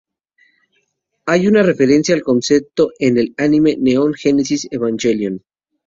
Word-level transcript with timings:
Hay 1.27 1.45
una 1.47 1.61
referencia 1.61 2.15
al 2.15 2.23
concepto 2.23 2.89
en 2.97 3.19
el 3.19 3.35
anime 3.37 3.77
Neon 3.79 4.15
Genesis 4.15 4.67
Evangelion. 4.71 5.43